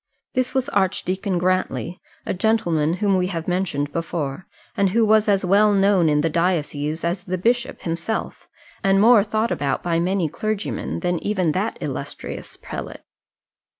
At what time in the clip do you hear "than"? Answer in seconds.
11.01-11.19